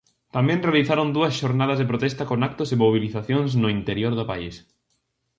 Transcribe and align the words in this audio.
Tamén 0.35 0.63
realizaron 0.65 1.13
dúas 1.17 1.33
xornadas 1.41 1.79
de 1.79 1.89
protesta 1.91 2.23
con 2.29 2.39
actos 2.49 2.69
e 2.73 2.81
mobilizacións 2.83 3.51
no 3.61 3.67
interior 3.77 4.13
do 4.15 4.25
país. 4.31 4.55